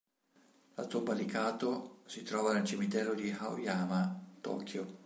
La 0.77 0.85
tomba 0.87 1.13
di 1.13 1.25
Katō 1.25 1.97
si 2.07 2.23
trova 2.23 2.53
nel 2.53 2.65
cimitero 2.65 3.13
di 3.13 3.29
Aoyama, 3.29 4.29
Tokyo. 4.41 4.97